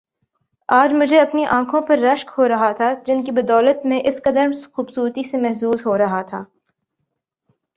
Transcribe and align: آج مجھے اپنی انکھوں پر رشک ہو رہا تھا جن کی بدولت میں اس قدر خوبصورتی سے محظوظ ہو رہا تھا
آج 0.69 0.93
مجھے 0.93 1.19
اپنی 1.19 1.45
انکھوں 1.45 1.81
پر 1.81 1.97
رشک 1.97 2.31
ہو 2.37 2.47
رہا 2.47 2.71
تھا 2.71 2.93
جن 3.05 3.23
کی 3.23 3.31
بدولت 3.31 3.85
میں 3.85 3.99
اس 4.03 4.21
قدر 4.23 4.47
خوبصورتی 4.73 5.23
سے 5.23 5.37
محظوظ 5.37 5.85
ہو 5.85 5.97
رہا 5.97 6.21
تھا 6.21 6.43